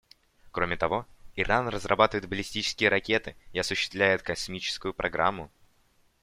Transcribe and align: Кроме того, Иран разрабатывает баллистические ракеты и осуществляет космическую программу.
Кроме 0.51 0.77
того, 0.77 1.05
Иран 1.35 1.67
разрабатывает 1.67 2.27
баллистические 2.27 2.89
ракеты 2.89 3.35
и 3.53 3.59
осуществляет 3.59 4.23
космическую 4.23 4.95
программу. 4.95 5.51